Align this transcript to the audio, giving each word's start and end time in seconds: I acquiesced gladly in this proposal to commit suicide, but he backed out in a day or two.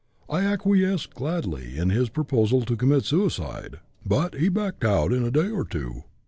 I 0.27 0.41
acquiesced 0.41 1.13
gladly 1.13 1.77
in 1.77 1.89
this 1.89 2.09
proposal 2.09 2.63
to 2.65 2.75
commit 2.75 3.05
suicide, 3.05 3.81
but 4.03 4.33
he 4.33 4.49
backed 4.49 4.83
out 4.83 5.13
in 5.13 5.23
a 5.23 5.29
day 5.29 5.49
or 5.51 5.63
two. 5.63 6.05